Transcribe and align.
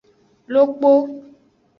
Lokpo. 0.53 0.91